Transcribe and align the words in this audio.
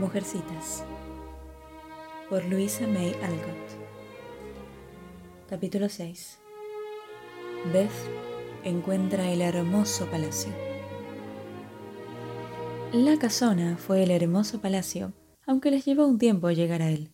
Mujercitas 0.00 0.82
por 2.30 2.42
Luisa 2.46 2.86
May 2.86 3.14
Alcott 3.22 3.68
Capítulo 5.46 5.90
6 5.90 6.38
Beth 7.70 7.90
encuentra 8.64 9.30
el 9.30 9.42
hermoso 9.42 10.10
palacio. 10.10 10.54
La 12.94 13.18
casona 13.18 13.76
fue 13.76 14.02
el 14.02 14.10
hermoso 14.10 14.62
palacio, 14.62 15.12
aunque 15.46 15.70
les 15.70 15.84
llevó 15.84 16.06
un 16.06 16.18
tiempo 16.18 16.50
llegar 16.50 16.80
a 16.80 16.88
él, 16.88 17.10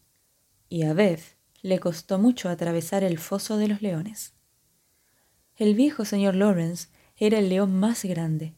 y 0.68 0.84
a 0.84 0.94
Beth 0.94 1.36
le 1.62 1.80
costó 1.80 2.20
mucho 2.20 2.48
atravesar 2.48 3.02
el 3.02 3.18
foso 3.18 3.56
de 3.56 3.66
los 3.66 3.82
leones. 3.82 4.34
El 5.56 5.74
viejo 5.74 6.04
señor 6.04 6.36
Lawrence 6.36 6.86
era 7.16 7.40
el 7.40 7.48
león 7.48 7.80
más 7.80 8.04
grande, 8.04 8.54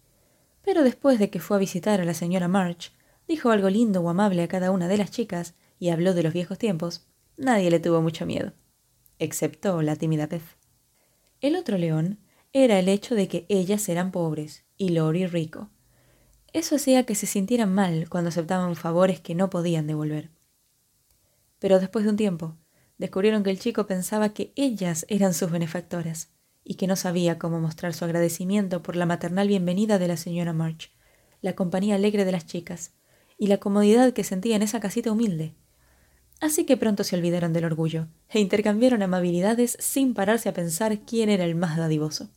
pero 0.63 0.85
después 0.85 1.19
de 1.19 1.31
que 1.31 1.41
fue 1.41 1.57
a 1.57 1.61
visitar 1.61 2.03
a 2.03 2.05
la 2.05 2.13
señora 2.13 2.47
March, 2.47 2.93
dijo 3.29 3.51
algo 3.51 3.69
lindo 3.69 4.01
o 4.01 4.09
amable 4.09 4.43
a 4.43 4.49
cada 4.49 4.71
una 4.71 4.89
de 4.89 4.97
las 4.97 5.11
chicas 5.11 5.55
y 5.79 5.91
habló 5.91 6.15
de 6.15 6.23
los 6.23 6.33
viejos 6.33 6.59
tiempos, 6.59 7.07
nadie 7.37 7.71
le 7.71 7.79
tuvo 7.79 8.01
mucho 8.01 8.27
miedo, 8.27 8.53
excepto 9.19 9.83
la 9.83 9.97
tímida 9.97 10.27
Beth. 10.27 10.43
El 11.41 11.55
otro 11.55 11.77
león 11.77 12.19
era 12.53 12.79
el 12.79 12.89
hecho 12.89 13.15
de 13.15 13.29
que 13.29 13.47
ellas 13.51 13.89
eran 13.89 14.11
pobres 14.11 14.65
y 14.79 14.89
Lori 14.89 15.27
rico. 15.27 15.69
Eso 16.55 16.77
hacía 16.77 17.05
que 17.05 17.15
se 17.15 17.27
sintieran 17.27 17.73
mal 17.73 18.09
cuando 18.09 18.31
aceptaban 18.31 18.75
favores 18.75 19.21
que 19.21 19.35
no 19.35 19.51
podían 19.51 19.87
devolver. 19.87 20.31
Pero 21.59 21.79
después 21.79 22.07
de 22.07 22.11
un 22.11 22.17
tiempo, 22.17 22.57
descubrieron 22.97 23.43
que 23.43 23.51
el 23.51 23.59
chico 23.59 23.87
pensaba 23.87 24.31
que 24.31 24.53
ellas 24.57 25.05
eran 25.09 25.35
sus 25.35 25.51
benefactoras 25.51 26.31
y 26.65 26.77
que 26.77 26.87
no 26.87 26.97
sabía 26.97 27.39
cómo 27.39 27.61
mostrar 27.61 27.93
su 27.93 28.05
agradecimiento 28.07 28.83
por 28.83 28.97
la 28.97 29.07
maternal 29.07 29.49
bienvenida 29.49 29.99
de 29.99 30.09
la 30.09 30.17
señora 30.17 30.55
March, 30.55 30.91
la 31.43 31.55
compañía 31.55 31.97
alegre 31.97 32.25
de 32.25 32.33
las 32.33 32.47
chicas 32.47 32.93
y 33.39 33.47
la 33.47 33.59
comodidad 33.59 34.13
que 34.13 34.25
sentía 34.25 34.57
en 34.57 34.63
esa 34.63 34.81
casita 34.81 35.13
humilde. 35.13 35.55
Así 36.41 36.67
que 36.67 36.77
pronto 36.77 37.05
se 37.05 37.17
olvidaron 37.17 37.53
del 37.53 37.65
orgullo 37.65 38.09
e 38.29 38.41
intercambiaron 38.41 39.03
amabilidades 39.03 39.77
sin 39.81 40.13
pararse 40.13 40.49
a 40.49 40.53
pensar 40.53 41.01
quién 41.01 41.31
era 41.31 41.45
el 41.45 41.55
más 41.55 41.77
dadivoso. 41.77 42.29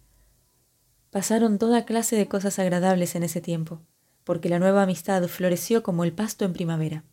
Pasaron 1.09 1.59
toda 1.59 1.85
clase 1.85 2.16
de 2.16 2.27
cosas 2.27 2.58
agradables 2.58 3.16
en 3.16 3.23
ese 3.23 3.41
tiempo, 3.41 3.81
porque 4.23 4.47
la 4.47 4.59
nueva 4.59 4.83
amistad 4.83 5.27
floreció 5.27 5.83
como 5.83 6.03
el 6.03 6.13
pasto 6.13 6.45
en 6.45 6.53
primavera. 6.53 7.03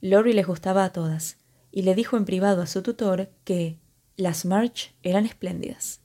Lori 0.00 0.32
les 0.32 0.46
gustaba 0.46 0.84
a 0.84 0.92
todas, 0.92 1.38
y 1.72 1.82
le 1.82 1.94
dijo 1.94 2.16
en 2.16 2.24
privado 2.24 2.62
a 2.62 2.66
su 2.66 2.82
tutor 2.82 3.30
que 3.44 3.78
las 4.16 4.44
March 4.44 4.94
eran 5.02 5.26
espléndidas. 5.26 6.00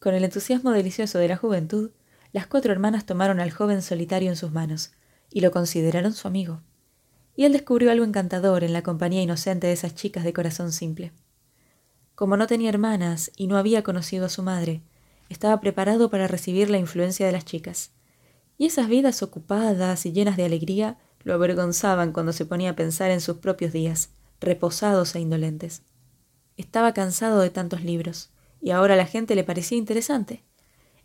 Con 0.00 0.14
el 0.14 0.24
entusiasmo 0.24 0.72
delicioso 0.72 1.18
de 1.18 1.28
la 1.28 1.36
juventud, 1.36 1.90
las 2.32 2.46
cuatro 2.46 2.72
hermanas 2.72 3.06
tomaron 3.06 3.40
al 3.40 3.50
joven 3.50 3.82
solitario 3.82 4.30
en 4.30 4.36
sus 4.36 4.50
manos, 4.50 4.92
y 5.30 5.40
lo 5.40 5.50
consideraron 5.50 6.12
su 6.12 6.28
amigo. 6.28 6.62
Y 7.36 7.44
él 7.44 7.52
descubrió 7.52 7.90
algo 7.90 8.04
encantador 8.04 8.64
en 8.64 8.72
la 8.72 8.82
compañía 8.82 9.22
inocente 9.22 9.66
de 9.66 9.72
esas 9.72 9.94
chicas 9.94 10.24
de 10.24 10.32
corazón 10.32 10.72
simple. 10.72 11.12
Como 12.14 12.36
no 12.36 12.46
tenía 12.46 12.68
hermanas 12.68 13.30
y 13.36 13.46
no 13.46 13.56
había 13.56 13.82
conocido 13.82 14.26
a 14.26 14.28
su 14.28 14.42
madre, 14.42 14.82
estaba 15.28 15.60
preparado 15.60 16.10
para 16.10 16.26
recibir 16.26 16.70
la 16.70 16.78
influencia 16.78 17.26
de 17.26 17.32
las 17.32 17.44
chicas. 17.44 17.92
Y 18.56 18.66
esas 18.66 18.88
vidas 18.88 19.22
ocupadas 19.22 20.04
y 20.04 20.12
llenas 20.12 20.36
de 20.36 20.44
alegría 20.44 20.98
lo 21.22 21.34
avergonzaban 21.34 22.12
cuando 22.12 22.32
se 22.32 22.44
ponía 22.44 22.70
a 22.70 22.76
pensar 22.76 23.10
en 23.10 23.20
sus 23.20 23.36
propios 23.36 23.72
días, 23.72 24.10
reposados 24.40 25.14
e 25.14 25.20
indolentes. 25.20 25.82
Estaba 26.56 26.92
cansado 26.92 27.40
de 27.40 27.50
tantos 27.50 27.84
libros, 27.84 28.30
y 28.60 28.70
ahora 28.70 28.96
la 28.96 29.06
gente 29.06 29.36
le 29.36 29.44
parecía 29.44 29.78
interesante. 29.78 30.42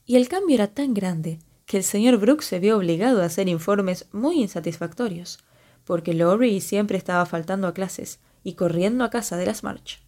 Y 0.05 0.16
el 0.16 0.27
cambio 0.27 0.55
era 0.55 0.67
tan 0.67 0.94
grande 0.94 1.39
que 1.66 1.78
el 1.78 1.83
señor 1.83 2.17
Brooks 2.17 2.45
se 2.45 2.59
vio 2.59 2.78
obligado 2.78 3.22
a 3.22 3.25
hacer 3.25 3.47
informes 3.47 4.08
muy 4.11 4.42
insatisfactorios, 4.42 5.39
porque 5.86 6.14
Lowry 6.14 6.61
siempre 6.61 6.97
estaba 6.97 7.25
faltando 7.25 7.67
a 7.67 7.73
clases 7.73 8.19
y 8.44 8.53
corriendo 8.53 9.03
a 9.03 9.09
casa 9.09 9.38
de 9.38 9.45
las 9.45 9.64
March. 9.64 10.02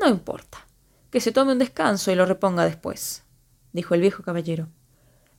No 0.00 0.08
importa, 0.08 0.66
que 1.10 1.20
se 1.20 1.32
tome 1.32 1.52
un 1.52 1.58
descanso 1.58 2.10
y 2.10 2.14
lo 2.14 2.26
reponga 2.26 2.64
después, 2.64 3.22
dijo 3.72 3.94
el 3.94 4.00
viejo 4.00 4.22
caballero. 4.22 4.68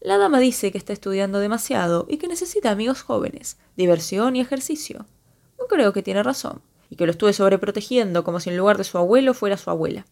La 0.01 0.17
dama 0.17 0.39
dice 0.39 0.71
que 0.71 0.77
está 0.77 0.93
estudiando 0.93 1.39
demasiado 1.39 2.05
y 2.07 2.17
que 2.17 2.27
necesita 2.27 2.69
amigos 2.69 3.01
jóvenes, 3.01 3.57
diversión 3.75 4.35
y 4.35 4.41
ejercicio. 4.41 5.05
Creo 5.67 5.93
que 5.93 6.03
tiene 6.03 6.21
razón, 6.21 6.61
y 6.89 6.95
que 6.95 7.05
lo 7.05 7.11
estuve 7.11 7.33
sobreprotegiendo 7.33 8.23
como 8.23 8.39
si 8.39 8.49
en 8.49 8.57
lugar 8.57 8.77
de 8.77 8.83
su 8.83 8.97
abuelo 8.97 9.33
fuera 9.33 9.57
su 9.57 9.69
abuela. 9.69 10.05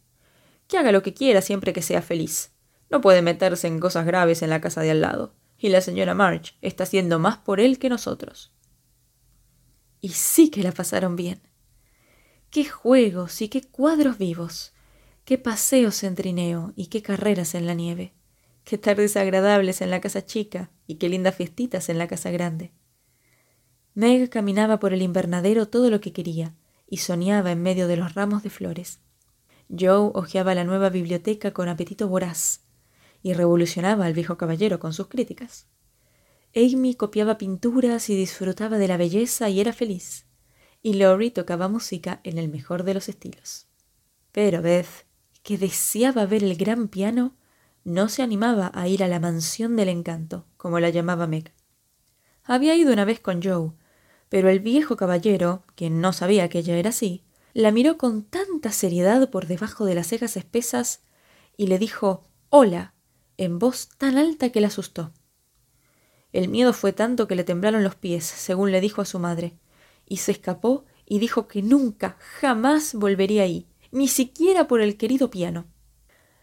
Que 0.68 0.78
haga 0.78 0.92
lo 0.92 1.04
que 1.04 1.14
quiera 1.14 1.42
siempre 1.42 1.74
que 1.74 1.82
sea 1.82 2.02
feliz. 2.02 2.53
No 2.94 3.02
puede 3.02 3.24
meterse 3.24 3.66
en 3.66 3.80
cosas 3.80 4.06
graves 4.06 4.44
en 4.44 4.52
la 4.52 4.62
casa 4.62 4.82
de 4.82 4.92
al 4.92 5.02
lado, 5.02 5.34
y 5.58 5.70
la 5.70 5.82
señora 5.82 6.14
March 6.14 6.56
está 6.62 6.84
haciendo 6.84 7.18
más 7.18 7.38
por 7.38 7.60
él 7.60 7.80
que 7.80 7.90
nosotros. 7.90 8.54
Y 10.00 10.10
sí 10.10 10.52
que 10.52 10.62
la 10.62 10.72
pasaron 10.72 11.16
bien. 11.16 11.42
Qué 12.52 12.66
juegos 12.66 13.42
y 13.42 13.50
qué 13.50 13.64
cuadros 13.64 14.20
vivos, 14.20 14.76
qué 15.26 15.40
paseos 15.40 16.04
en 16.04 16.14
trineo 16.14 16.72
y 16.76 16.86
qué 16.86 17.02
carreras 17.02 17.56
en 17.56 17.66
la 17.66 17.74
nieve, 17.74 18.14
qué 18.64 18.78
tardes 18.78 19.18
agradables 19.18 19.82
en 19.82 19.90
la 19.90 20.00
casa 20.00 20.24
chica 20.24 20.70
y 20.86 21.00
qué 21.00 21.10
lindas 21.10 21.34
fiestitas 21.34 21.90
en 21.90 21.98
la 21.98 22.08
casa 22.08 22.30
grande. 22.30 22.74
Meg 23.96 24.30
caminaba 24.30 24.78
por 24.78 24.94
el 24.94 25.02
invernadero 25.02 25.68
todo 25.68 25.90
lo 25.90 26.00
que 26.00 26.14
quería 26.14 26.54
y 26.88 26.98
soñaba 26.98 27.54
en 27.54 27.64
medio 27.64 27.88
de 27.88 27.98
los 27.98 28.14
ramos 28.14 28.44
de 28.44 28.52
flores. 28.52 29.00
Joe 29.68 30.12
hojeaba 30.14 30.54
la 30.54 30.64
nueva 30.64 30.90
biblioteca 30.92 31.54
con 31.54 31.70
apetito 31.70 32.08
voraz 32.08 32.63
y 33.24 33.34
revolucionaba 33.34 34.06
al 34.06 34.14
viejo 34.14 34.38
caballero 34.38 34.80
con 34.80 34.94
sus 34.94 35.08
críticas. 35.08 35.68
Amy 36.56 36.94
copiaba 36.94 37.40
pinturas 37.40 38.10
y 38.10 38.16
disfrutaba 38.16 38.78
de 38.78 38.88
la 38.88 38.98
belleza 38.98 39.50
y 39.50 39.60
era 39.60 39.74
feliz, 39.74 40.28
y 40.84 40.94
Laurie 40.94 41.32
tocaba 41.32 41.70
música 41.70 42.20
en 42.24 42.38
el 42.38 42.50
mejor 42.50 42.84
de 42.84 42.94
los 42.94 43.10
estilos. 43.10 43.68
Pero 44.32 44.62
Beth, 44.62 45.08
que 45.42 45.58
deseaba 45.58 46.26
ver 46.26 46.44
el 46.44 46.56
gran 46.56 46.90
piano, 46.90 47.36
no 47.84 48.10
se 48.10 48.22
animaba 48.22 48.72
a 48.76 48.88
ir 48.88 49.04
a 49.04 49.08
la 49.08 49.20
mansión 49.20 49.76
del 49.76 49.90
encanto, 49.90 50.46
como 50.58 50.80
la 50.80 50.90
llamaba 50.90 51.26
Meg. 51.26 51.54
Había 52.44 52.76
ido 52.76 52.94
una 52.94 53.06
vez 53.06 53.20
con 53.20 53.42
Joe, 53.42 53.72
pero 54.30 54.50
el 54.50 54.60
viejo 54.60 54.98
caballero, 54.98 55.64
quien 55.76 56.02
no 56.02 56.12
sabía 56.14 56.50
que 56.50 56.60
ella 56.60 56.78
era 56.78 56.90
así, 56.90 57.24
la 57.54 57.72
miró 57.72 57.98
con 57.98 58.24
tanta 58.24 58.72
seriedad 58.72 59.30
por 59.30 59.48
debajo 59.48 59.86
de 59.86 59.96
las 59.96 60.08
cejas 60.08 60.38
espesas 60.38 61.04
y 61.56 61.68
le 61.68 61.78
dijo 61.78 62.28
Hola, 62.50 62.94
en 63.38 63.60
voz 63.60 63.90
tan 63.98 64.18
alta 64.18 64.50
que 64.50 64.62
la 64.62 64.68
asustó. 64.68 65.12
El 66.32 66.50
miedo 66.50 66.74
fue 66.74 66.94
tanto 66.94 67.28
que 67.28 67.36
le 67.36 67.44
temblaron 67.44 67.84
los 67.84 67.96
pies, 67.96 68.26
según 68.26 68.72
le 68.72 68.82
dijo 68.82 69.02
a 69.02 69.06
su 69.06 69.20
madre, 69.20 69.54
y 70.08 70.18
se 70.18 70.32
escapó 70.32 70.86
y 71.06 71.20
dijo 71.20 71.48
que 71.48 71.62
nunca, 71.62 72.18
jamás 72.40 72.96
volvería 72.96 73.44
ahí, 73.44 73.68
ni 73.92 74.08
siquiera 74.08 74.68
por 74.68 74.82
el 74.82 74.98
querido 74.98 75.30
piano. 75.30 75.66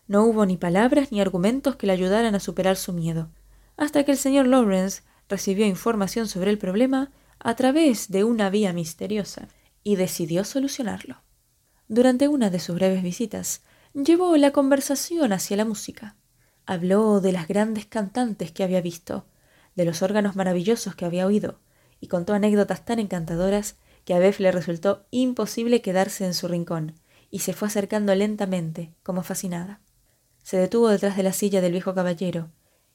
No 0.06 0.24
hubo 0.24 0.46
ni 0.46 0.56
palabras 0.56 1.12
ni 1.12 1.20
argumentos 1.20 1.76
que 1.76 1.86
le 1.86 1.92
ayudaran 1.92 2.34
a 2.34 2.40
superar 2.40 2.76
su 2.76 2.92
miedo, 2.92 3.30
hasta 3.76 4.04
que 4.04 4.12
el 4.12 4.18
señor 4.18 4.46
Lawrence 4.46 5.02
recibió 5.28 5.66
información 5.66 6.28
sobre 6.28 6.50
el 6.50 6.58
problema 6.58 7.10
a 7.38 7.56
través 7.56 8.10
de 8.10 8.24
una 8.24 8.50
vía 8.50 8.72
misteriosa 8.72 9.48
y 9.82 9.96
decidió 9.96 10.44
solucionarlo. 10.44 11.22
Durante 11.88 12.28
una 12.28 12.50
de 12.50 12.60
sus 12.60 12.76
breves 12.76 13.02
visitas, 13.02 13.62
llevó 13.94 14.36
la 14.36 14.52
conversación 14.52 15.32
hacia 15.32 15.56
la 15.56 15.64
música. 15.64 16.16
Habló 16.66 17.20
de 17.20 17.32
las 17.32 17.48
grandes 17.48 17.86
cantantes 17.86 18.52
que 18.52 18.62
había 18.62 18.80
visto, 18.80 19.26
de 19.74 19.84
los 19.84 20.02
órganos 20.02 20.36
maravillosos 20.36 20.94
que 20.94 21.04
había 21.04 21.26
oído, 21.26 21.60
y 22.00 22.08
contó 22.08 22.32
anécdotas 22.32 22.84
tan 22.84 22.98
encantadoras 22.98 23.76
que 24.04 24.14
a 24.14 24.18
Beth 24.18 24.38
le 24.38 24.52
resultó 24.52 25.06
imposible 25.10 25.82
quedarse 25.82 26.24
en 26.24 26.34
su 26.34 26.48
rincón, 26.48 26.94
y 27.30 27.40
se 27.40 27.52
fue 27.52 27.68
acercando 27.68 28.14
lentamente, 28.14 28.92
como 29.02 29.22
fascinada. 29.22 29.80
Se 30.42 30.56
detuvo 30.56 30.88
detrás 30.88 31.16
de 31.16 31.22
la 31.22 31.32
silla 31.32 31.60
del 31.60 31.72
viejo 31.72 31.94
caballero, 31.94 32.50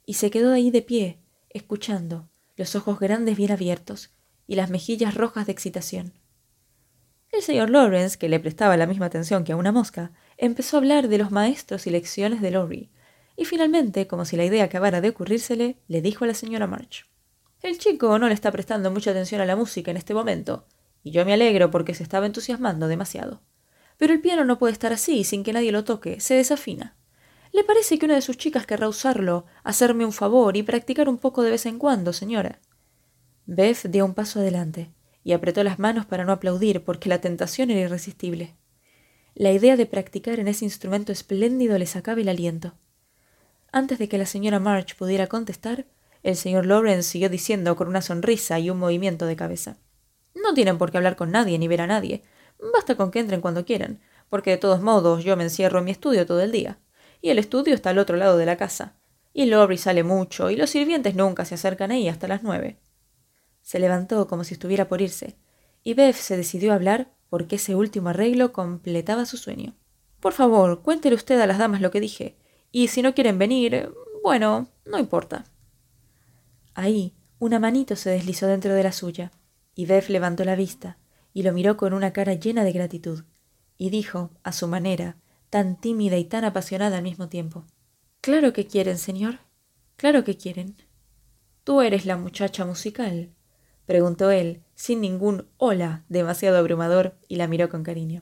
y 0.05 0.15
se 0.15 0.29
quedó 0.29 0.51
ahí 0.51 0.71
de 0.71 0.81
pie, 0.81 1.19
escuchando, 1.49 2.29
los 2.57 2.75
ojos 2.75 2.99
grandes 2.99 3.37
bien 3.37 3.51
abiertos, 3.51 4.11
y 4.47 4.55
las 4.55 4.69
mejillas 4.69 5.15
rojas 5.15 5.45
de 5.45 5.51
excitación. 5.51 6.13
El 7.31 7.41
señor 7.41 7.69
Lawrence, 7.69 8.17
que 8.17 8.29
le 8.29 8.39
prestaba 8.39 8.77
la 8.77 8.87
misma 8.87 9.07
atención 9.07 9.43
que 9.43 9.51
a 9.51 9.57
una 9.57 9.71
mosca, 9.71 10.11
empezó 10.37 10.77
a 10.77 10.79
hablar 10.79 11.07
de 11.07 11.17
los 11.17 11.31
maestros 11.31 11.87
y 11.87 11.89
lecciones 11.89 12.41
de 12.41 12.51
Lowry, 12.51 12.91
y 13.35 13.45
finalmente, 13.45 14.07
como 14.07 14.25
si 14.25 14.37
la 14.37 14.45
idea 14.45 14.63
acabara 14.63 15.01
de 15.01 15.09
ocurrírsele, 15.09 15.77
le 15.87 16.01
dijo 16.01 16.23
a 16.23 16.27
la 16.27 16.33
señora 16.33 16.67
March 16.67 17.05
El 17.61 17.77
chico 17.77 18.17
no 18.19 18.27
le 18.27 18.33
está 18.33 18.51
prestando 18.51 18.91
mucha 18.91 19.11
atención 19.11 19.41
a 19.41 19.45
la 19.45 19.55
música 19.55 19.91
en 19.91 19.97
este 19.97 20.13
momento, 20.13 20.65
y 21.03 21.11
yo 21.11 21.25
me 21.25 21.33
alegro 21.33 21.71
porque 21.71 21.93
se 21.93 22.03
estaba 22.03 22.25
entusiasmando 22.25 22.87
demasiado. 22.87 23.41
Pero 23.97 24.13
el 24.13 24.21
piano 24.21 24.43
no 24.45 24.57
puede 24.57 24.73
estar 24.73 24.91
así 24.91 25.23
sin 25.23 25.43
que 25.43 25.53
nadie 25.53 25.71
lo 25.71 25.83
toque, 25.83 26.19
se 26.19 26.33
desafina. 26.35 26.95
¿Le 27.51 27.63
parece 27.63 27.97
que 27.97 28.05
una 28.05 28.15
de 28.15 28.21
sus 28.21 28.37
chicas 28.37 28.65
querrá 28.65 28.89
usarlo, 28.89 29.45
hacerme 29.63 30.05
un 30.05 30.11
favor 30.11 30.57
y 30.57 30.63
practicar 30.63 31.07
un 31.07 31.17
poco 31.17 31.41
de 31.41 31.51
vez 31.51 31.65
en 31.65 31.79
cuando, 31.79 32.11
señora? 32.11 32.59
Beth 33.45 33.85
dio 33.85 34.03
un 34.03 34.13
paso 34.13 34.39
adelante 34.39 34.91
y 35.23 35.33
apretó 35.33 35.63
las 35.63 35.79
manos 35.79 36.05
para 36.05 36.25
no 36.25 36.33
aplaudir 36.33 36.83
porque 36.83 37.09
la 37.09 37.21
tentación 37.21 37.71
era 37.71 37.81
irresistible. 37.81 38.55
La 39.33 39.51
idea 39.51 39.77
de 39.77 39.85
practicar 39.85 40.39
en 40.39 40.47
ese 40.47 40.65
instrumento 40.65 41.11
espléndido 41.11 41.77
le 41.77 41.85
sacaba 41.85 42.21
el 42.21 42.29
aliento. 42.29 42.75
Antes 43.75 43.99
de 43.99 44.07
que 44.07 44.17
la 44.17 44.25
señora 44.25 44.61
March 44.61 44.95
pudiera 44.95 45.27
contestar, 45.27 45.85
El 46.23 46.37
señor 46.37 46.65
Lawrence 46.65 47.09
siguió 47.09 47.29
diciendo 47.29 47.75
con 47.75 47.89
una 47.89 48.01
sonrisa 48.01 48.57
y 48.57 48.69
un 48.69 48.79
movimiento 48.79 49.25
de 49.25 49.35
cabeza. 49.35 49.75
No 50.33 50.53
tienen 50.53 50.77
por 50.77 50.89
qué 50.91 50.97
hablar 50.97 51.17
con 51.17 51.29
nadie 51.29 51.59
ni 51.59 51.67
ver 51.67 51.81
a 51.81 51.87
nadie. 51.87 52.23
Basta 52.73 52.95
con 52.95 53.11
que 53.11 53.19
entren 53.19 53.41
cuando 53.41 53.65
quieran, 53.65 53.99
porque 54.29 54.51
de 54.51 54.57
todos 54.57 54.81
modos 54.81 55.25
yo 55.25 55.35
me 55.35 55.43
encierro 55.43 55.79
en 55.79 55.85
mi 55.85 55.91
estudio 55.91 56.25
todo 56.25 56.39
el 56.39 56.53
día. 56.53 56.79
Y 57.21 57.31
el 57.31 57.37
estudio 57.37 57.75
está 57.75 57.89
al 57.89 57.99
otro 57.99 58.15
lado 58.15 58.37
de 58.37 58.45
la 58.45 58.55
casa. 58.55 58.95
Y 59.33 59.45
Lowry 59.47 59.77
sale 59.77 60.05
mucho, 60.05 60.49
y 60.49 60.55
los 60.55 60.69
sirvientes 60.69 61.13
nunca 61.15 61.43
se 61.43 61.55
acercan 61.55 61.91
ahí 61.91 62.07
hasta 62.07 62.29
las 62.29 62.43
nueve. 62.43 62.79
Se 63.61 63.79
levantó 63.79 64.25
como 64.27 64.45
si 64.45 64.53
estuviera 64.53 64.87
por 64.87 65.01
irse, 65.01 65.35
y 65.83 65.95
Beth 65.95 66.15
se 66.15 66.37
decidió 66.37 66.71
a 66.71 66.75
hablar 66.75 67.11
porque 67.29 67.57
ese 67.57 67.75
último 67.75 68.07
arreglo 68.07 68.53
completaba 68.53 69.25
su 69.25 69.35
sueño. 69.35 69.75
Por 70.21 70.31
favor, 70.31 70.81
cuéntele 70.81 71.15
usted 71.15 71.41
a 71.41 71.45
las 71.45 71.57
damas 71.57 71.81
lo 71.81 71.91
que 71.91 71.99
dije, 71.99 72.37
y 72.75 72.89
si 72.89 73.01
no 73.01 73.13
quieren 73.13 73.39
venir, 73.39 73.93
bueno, 74.21 74.67
no 74.85 74.99
importa. 74.99 75.45
Ahí, 76.73 77.13
una 77.39 77.57
manito 77.57 77.95
se 77.95 78.09
deslizó 78.09 78.47
dentro 78.47 78.73
de 78.73 78.83
la 78.83 78.91
suya, 78.91 79.31
y 79.75 79.85
Beth 79.85 80.09
levantó 80.09 80.43
la 80.43 80.57
vista 80.57 80.97
y 81.31 81.43
lo 81.43 81.53
miró 81.53 81.77
con 81.77 81.93
una 81.93 82.11
cara 82.11 82.33
llena 82.33 82.65
de 82.65 82.73
gratitud, 82.73 83.23
y 83.77 83.91
dijo, 83.91 84.31
a 84.43 84.51
su 84.51 84.67
manera, 84.67 85.15
tan 85.49 85.79
tímida 85.79 86.17
y 86.17 86.25
tan 86.25 86.43
apasionada 86.43 86.97
al 86.97 87.03
mismo 87.03 87.29
tiempo. 87.29 87.63
Claro 88.19 88.51
que 88.51 88.67
quieren, 88.67 88.97
señor. 88.97 89.39
Claro 89.95 90.25
que 90.25 90.35
quieren. 90.35 90.75
Tú 91.63 91.79
eres 91.79 92.05
la 92.05 92.17
muchacha 92.17 92.65
musical, 92.65 93.31
preguntó 93.85 94.31
él, 94.31 94.63
sin 94.75 94.99
ningún 94.99 95.47
hola 95.55 96.03
demasiado 96.09 96.57
abrumador, 96.57 97.17
y 97.29 97.37
la 97.37 97.47
miró 97.47 97.69
con 97.69 97.83
cariño. 97.83 98.21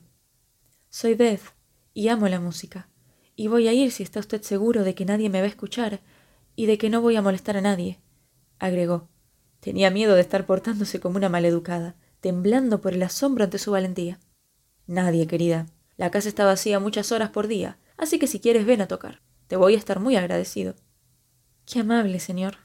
Soy 0.92 1.16
Beth, 1.16 1.56
y 1.96 2.10
amo 2.10 2.28
la 2.28 2.40
música, 2.40 2.88
y 3.36 3.48
voy 3.48 3.68
a 3.68 3.74
ir 3.74 3.92
si 3.92 4.04
está 4.04 4.20
usted 4.20 4.42
seguro 4.42 4.84
de 4.84 4.96
que 4.96 5.06
nadie 5.06 5.30
me 5.30 5.40
va 5.40 5.46
a 5.46 5.50
escuchar, 5.50 6.02
y 6.56 6.66
de 6.66 6.78
que 6.78 6.90
no 6.90 7.02
voy 7.02 7.16
a 7.16 7.22
molestar 7.22 7.58
a 7.58 7.62
nadie, 7.62 8.00
agregó. 8.60 9.10
Tenía 9.60 9.90
miedo 9.90 10.16
de 10.16 10.22
estar 10.22 10.46
portándose 10.46 11.00
como 11.00 11.18
una 11.18 11.30
maleducada, 11.30 11.96
temblando 12.20 12.82
por 12.82 12.94
el 12.94 13.04
asombro 13.04 13.44
ante 13.44 13.58
su 13.58 13.72
valentía. 13.72 14.20
Nadie, 14.88 15.28
querida. 15.28 15.68
La 15.98 16.12
casa 16.12 16.28
está 16.28 16.46
vacía 16.46 16.80
muchas 16.80 17.12
horas 17.12 17.30
por 17.30 17.48
día, 17.48 17.78
así 17.98 18.20
que 18.20 18.28
si 18.28 18.40
quieres 18.40 18.66
ven 18.66 18.82
a 18.82 18.88
tocar. 18.88 19.22
Te 19.48 19.56
voy 19.56 19.76
a 19.76 19.78
estar 19.78 20.00
muy 20.00 20.16
agradecido. 20.16 20.76
Qué 21.66 21.80
amable, 21.80 22.20
señor. 22.20 22.58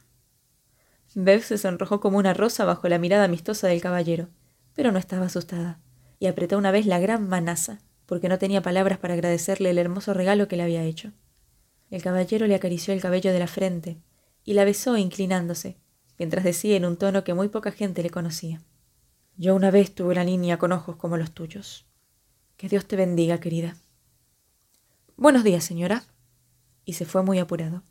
Bev 1.15 1.43
se 1.43 1.59
sonrojó 1.59 2.01
como 2.01 2.19
una 2.19 2.35
rosa 2.35 2.65
bajo 2.65 2.89
la 2.89 2.99
mirada 2.99 3.25
amistosa 3.25 3.69
del 3.69 3.81
caballero, 3.81 4.29
pero 4.75 4.93
no 4.93 4.99
estaba 4.99 5.27
asustada, 5.27 5.81
y 6.19 6.27
apretó 6.27 6.59
una 6.59 6.71
vez 6.71 6.87
la 6.87 6.99
gran 6.99 7.29
manaza, 7.29 7.81
porque 8.09 8.31
no 8.31 8.39
tenía 8.39 8.63
palabras 8.63 8.99
para 8.99 9.13
agradecerle 9.13 9.69
el 9.69 9.77
hermoso 9.77 10.15
regalo 10.15 10.49
que 10.49 10.57
le 10.57 10.63
había 10.63 10.83
hecho. 10.83 11.13
El 11.91 12.03
caballero 12.03 12.47
le 12.47 12.55
acarició 12.55 12.95
el 12.95 13.03
cabello 13.03 13.35
de 13.35 13.39
la 13.39 13.47
frente 13.47 13.99
y 14.45 14.55
la 14.55 14.65
besó 14.65 14.97
inclinándose, 14.97 15.77
mientras 16.19 16.43
decía 16.43 16.75
en 16.77 16.87
un 16.87 16.97
tono 16.97 17.23
que 17.23 17.35
muy 17.35 17.49
poca 17.49 17.71
gente 17.71 18.03
le 18.03 18.09
conocía. 18.09 18.63
Yo 19.37 19.55
una 19.55 19.71
vez 19.71 19.95
tuve 19.95 20.13
una 20.13 20.25
niña 20.25 20.59
con 20.59 20.73
ojos 20.73 20.97
como 20.97 21.19
los 21.19 21.33
tuyos. 21.33 21.87
Que 22.57 22.71
Dios 22.71 22.87
te 22.87 22.97
bendiga, 22.97 23.41
querida. 23.41 23.77
Buenos 25.19 25.45
días, 25.45 25.63
señora. 25.63 26.05
Y 26.87 26.95
se 26.95 27.05
fue 27.05 27.23
muy 27.23 27.39
apurado. 27.39 27.83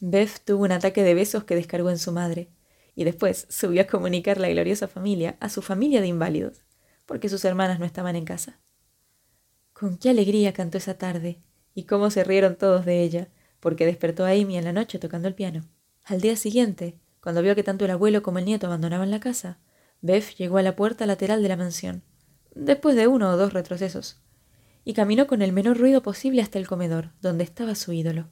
Beth 0.00 0.42
tuvo 0.44 0.64
un 0.64 0.72
ataque 0.72 1.04
de 1.04 1.14
besos 1.14 1.44
que 1.44 1.54
descargó 1.54 1.90
en 1.90 1.98
su 1.98 2.10
madre, 2.10 2.50
y 2.96 3.04
después 3.04 3.46
subió 3.48 3.82
a 3.82 3.86
comunicar 3.86 4.38
la 4.40 4.48
gloriosa 4.48 4.88
familia 4.88 5.36
a 5.38 5.48
su 5.50 5.62
familia 5.62 6.00
de 6.00 6.08
inválidos, 6.08 6.64
porque 7.06 7.28
sus 7.28 7.44
hermanas 7.44 7.78
no 7.78 7.86
estaban 7.86 8.16
en 8.16 8.24
casa. 8.24 8.58
Con 9.78 9.98
qué 9.98 10.08
alegría 10.08 10.54
cantó 10.54 10.78
esa 10.78 10.94
tarde, 10.94 11.38
y 11.74 11.82
cómo 11.82 12.08
se 12.08 12.24
rieron 12.24 12.56
todos 12.56 12.86
de 12.86 13.02
ella, 13.02 13.28
porque 13.60 13.84
despertó 13.84 14.24
a 14.24 14.30
Amy 14.30 14.56
en 14.56 14.64
la 14.64 14.72
noche 14.72 14.98
tocando 14.98 15.28
el 15.28 15.34
piano. 15.34 15.66
Al 16.02 16.22
día 16.22 16.34
siguiente, 16.36 16.96
cuando 17.20 17.42
vio 17.42 17.54
que 17.54 17.62
tanto 17.62 17.84
el 17.84 17.90
abuelo 17.90 18.22
como 18.22 18.38
el 18.38 18.46
nieto 18.46 18.68
abandonaban 18.68 19.10
la 19.10 19.20
casa, 19.20 19.58
Beth 20.00 20.34
llegó 20.36 20.56
a 20.56 20.62
la 20.62 20.76
puerta 20.76 21.04
lateral 21.04 21.42
de 21.42 21.50
la 21.50 21.58
mansión, 21.58 22.02
después 22.54 22.96
de 22.96 23.06
uno 23.06 23.28
o 23.28 23.36
dos 23.36 23.52
retrocesos, 23.52 24.16
y 24.82 24.94
caminó 24.94 25.26
con 25.26 25.42
el 25.42 25.52
menor 25.52 25.76
ruido 25.76 26.02
posible 26.02 26.40
hasta 26.40 26.58
el 26.58 26.66
comedor, 26.66 27.10
donde 27.20 27.44
estaba 27.44 27.74
su 27.74 27.92
ídolo. 27.92 28.30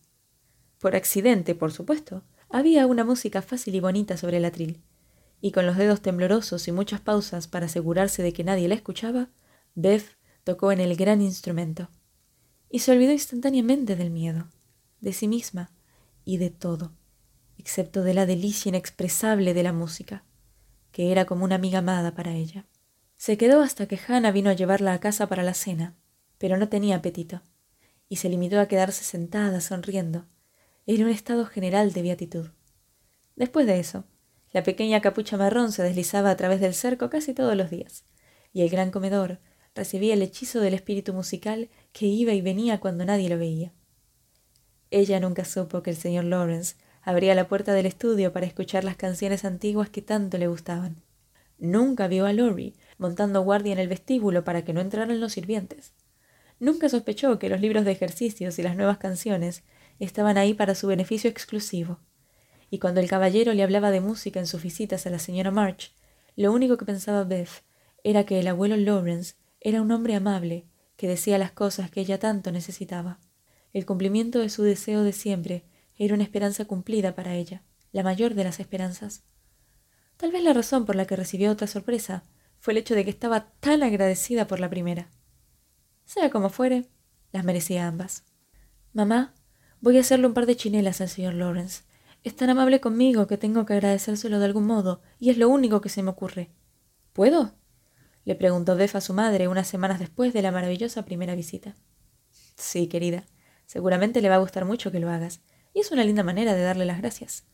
Por 0.79 0.97
accidente, 0.97 1.55
por 1.55 1.73
supuesto, 1.73 2.23
había 2.49 2.87
una 2.87 3.05
música 3.05 3.43
fácil 3.43 3.75
y 3.75 3.81
bonita 3.81 4.17
sobre 4.17 4.39
el 4.39 4.47
atril, 4.47 4.81
y 5.43 5.53
con 5.53 5.67
los 5.67 5.77
dedos 5.77 6.01
temblorosos 6.01 6.69
y 6.69 6.73
muchas 6.73 7.03
pausas 7.03 7.49
para 7.49 7.67
asegurarse 7.67 8.23
de 8.23 8.33
que 8.33 8.45
nadie 8.45 8.67
la 8.67 8.77
escuchaba, 8.77 9.29
Beth 9.75 10.07
tocó 10.45 10.73
en 10.73 10.81
el 10.81 10.97
gran 10.97 11.21
instrumento, 11.21 11.89
y 12.71 12.81
se 12.81 12.93
olvidó 12.93 13.13
instantáneamente 13.13 13.97
del 13.97 14.11
miedo, 14.11 14.49
de 15.01 15.13
sí 15.13 15.29
misma 15.29 15.71
y 16.25 16.39
de 16.39 16.51
todo, 16.51 16.93
excepto 17.59 18.03
de 18.03 18.15
la 18.15 18.27
delicia 18.27 18.69
inexpresable 18.69 19.55
de 19.55 19.63
la 19.63 19.73
música 19.73 20.25
que 20.95 21.11
era 21.11 21.25
como 21.25 21.45
una 21.45 21.57
amiga 21.57 21.81
amada 21.81 22.15
para 22.15 22.35
ella. 22.35 22.67
Se 23.17 23.37
quedó 23.37 23.63
hasta 23.63 23.87
que 23.87 23.99
Hannah 23.99 24.31
vino 24.31 24.49
a 24.49 24.53
llevarla 24.53 24.93
a 24.93 25.01
casa 25.01 25.27
para 25.27 25.43
la 25.43 25.53
cena, 25.53 25.97
pero 26.39 26.57
no 26.57 26.69
tenía 26.69 26.95
apetito, 26.95 27.43
y 28.09 28.17
se 28.17 28.29
limitó 28.29 28.61
a 28.61 28.69
quedarse 28.69 29.03
sentada 29.03 29.61
sonriendo, 29.61 30.27
en 30.87 31.03
un 31.03 31.11
estado 31.11 31.47
general 31.47 31.93
de 31.93 32.03
beatitud. 32.03 32.51
Después 33.35 33.67
de 33.67 33.81
eso, 33.81 34.05
la 34.53 34.63
pequeña 34.63 35.01
capucha 35.01 35.37
marrón 35.37 35.73
se 35.73 35.83
deslizaba 35.83 36.31
a 36.31 36.37
través 36.37 36.61
del 36.61 36.75
cerco 36.75 37.11
casi 37.11 37.35
todos 37.35 37.57
los 37.57 37.71
días, 37.71 38.05
y 38.53 38.63
el 38.63 38.71
gran 38.71 38.93
comedor 38.93 39.41
recibía 39.75 40.15
el 40.15 40.23
hechizo 40.23 40.61
del 40.61 40.75
espíritu 40.75 41.13
musical 41.13 41.69
que 41.93 42.07
iba 42.07 42.33
y 42.33 42.41
venía 42.41 42.81
cuando 42.81 43.05
nadie 43.05 43.29
lo 43.29 43.39
veía. 43.39 43.73
Ella 44.91 45.19
nunca 45.21 45.45
supo 45.45 45.83
que 45.83 45.91
el 45.91 45.97
señor 45.97 46.25
Lawrence 46.25 46.77
abría 47.03 47.35
la 47.35 47.49
puerta 47.49 47.73
del 47.73 47.87
estudio 47.87 48.33
para 48.33 48.47
escuchar 48.47 48.85
las 48.85 48.97
canciones 48.97 49.45
antiguas 49.45 49.91
que 49.91 50.03
tanto 50.03 50.39
le 50.39 50.47
gustaban. 50.47 51.03
Nunca 51.59 52.09
vio 52.09 52.27
a 52.27 52.33
Lori 52.33 52.75
montando 52.99 53.43
guardia 53.43 53.73
en 53.73 53.79
el 53.79 53.89
vestíbulo 53.89 54.45
para 54.45 54.65
que 54.65 54.73
no 54.73 54.81
entraran 54.81 55.21
los 55.21 55.33
sirvientes. 55.33 55.93
Nunca 56.61 56.89
sospechó 56.89 57.39
que 57.39 57.49
los 57.49 57.61
libros 57.61 57.85
de 57.85 57.93
ejercicios 57.93 58.59
y 58.59 58.63
las 58.63 58.77
nuevas 58.77 58.99
canciones 58.99 59.65
estaban 59.99 60.39
ahí 60.39 60.55
para 60.55 60.75
su 60.75 60.87
beneficio 60.87 61.29
exclusivo. 61.29 62.01
Y 62.71 62.79
cuando 62.79 63.01
el 63.01 63.09
caballero 63.09 63.53
le 63.53 63.63
hablaba 63.63 63.91
de 63.91 64.01
música 64.01 64.41
en 64.41 64.47
sus 64.47 64.63
visitas 64.63 65.07
a 65.07 65.11
la 65.11 65.19
señora 65.19 65.51
March, 65.51 65.93
lo 66.37 66.53
único 66.53 66.77
que 66.77 66.85
pensaba 66.85 67.25
Beth 67.25 67.63
era 68.03 68.25
que 68.25 68.41
el 68.41 68.47
abuelo 68.49 68.77
Lawrence 68.77 69.35
era 69.65 69.81
un 69.81 69.91
hombre 69.91 70.15
amable 70.15 70.67
que 70.97 71.09
decía 71.09 71.39
las 71.39 71.51
cosas 71.51 71.91
que 71.91 72.03
ella 72.03 72.19
tanto 72.19 72.53
necesitaba. 72.53 73.19
El 73.73 73.87
cumplimiento 73.87 74.39
de 74.39 74.51
su 74.51 74.63
deseo 74.63 75.03
de 75.03 75.13
siempre 75.13 75.65
era 75.97 76.15
una 76.15 76.23
esperanza 76.23 76.67
cumplida 76.67 77.15
para 77.15 77.35
ella, 77.35 77.63
la 77.91 78.03
mayor 78.03 78.35
de 78.35 78.45
las 78.45 78.61
esperanzas. 78.61 79.25
Tal 80.19 80.31
vez 80.31 80.45
la 80.45 80.53
razón 80.53 80.85
por 80.85 80.97
la 80.97 81.07
que 81.07 81.17
recibió 81.17 81.51
otra 81.51 81.67
sorpresa 81.67 82.25
fue 82.61 82.75
el 82.75 82.79
hecho 82.79 82.95
de 82.95 83.05
que 83.05 83.11
estaba 83.11 83.53
tan 83.61 83.83
agradecida 83.83 84.47
por 84.47 84.61
la 84.61 84.69
primera. 84.69 85.09
Sea 86.05 86.31
como 86.31 86.51
fuere, 86.51 86.87
las 87.33 87.43
merecía 87.43 87.89
ambas. 87.89 88.25
Mamá, 88.93 89.35
voy 89.81 89.97
a 89.97 90.01
hacerle 90.01 90.27
un 90.27 90.35
par 90.35 90.45
de 90.45 90.57
chinelas 90.57 91.01
al 91.01 91.09
señor 91.09 91.35
Lawrence. 91.35 91.85
Es 92.23 92.37
tan 92.37 92.51
amable 92.51 92.81
conmigo 92.81 93.27
que 93.27 93.39
tengo 93.39 93.65
que 93.65 93.73
agradecérselo 93.73 94.39
de 94.39 94.45
algún 94.45 94.67
modo, 94.67 95.01
y 95.19 95.31
es 95.31 95.39
lo 95.39 95.49
único 95.49 95.81
que 95.81 95.89
se 95.89 96.03
me 96.03 96.11
ocurre. 96.11 96.51
¿Puedo? 97.15 97.55
Le 98.25 98.35
preguntó 98.35 98.77
Beth 98.77 98.95
a 98.95 99.01
su 99.01 99.13
madre 99.13 99.49
unas 99.49 99.69
semanas 99.69 99.99
después 99.99 100.33
de 100.33 100.43
la 100.43 100.51
maravillosa 100.51 101.05
primera 101.05 101.35
visita. 101.35 101.75
Sí, 102.57 102.89
querida, 102.89 103.25
seguramente 103.67 104.21
le 104.21 104.29
va 104.29 104.37
a 104.37 104.39
gustar 104.39 104.65
mucho 104.65 104.91
que 104.91 105.01
lo 105.01 105.11
hagas 105.11 105.41
y 105.73 105.81
es 105.81 105.91
una 105.91 106.05
linda 106.05 106.23
manera 106.23 106.55
de 106.55 106.63
darle 106.63 106.85
las 106.85 106.99
gracias. 106.99 107.45